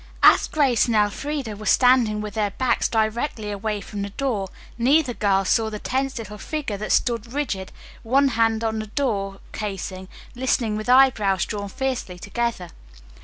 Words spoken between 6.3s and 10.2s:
figure that stood rigid, one hand on the door casing,